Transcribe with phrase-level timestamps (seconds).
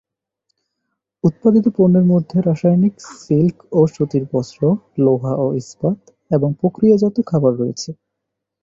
[1.23, 4.61] উৎপাদিত পণ্যের মধ্যে রাসায়নিক, সিল্ক ও সুতির বস্ত্র,
[4.97, 5.99] লোহা ও ইস্পাত
[6.31, 7.89] এবং প্রক্রিয়াজাত খাবার রয়েছে।